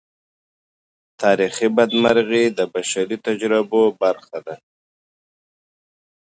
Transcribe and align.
تاریخي 1.21 1.67
بدمرغۍ 1.77 2.45
د 2.57 2.59
بشري 2.73 3.17
تجربو 3.25 3.83
برخه 4.01 4.37
ده. 4.45 4.55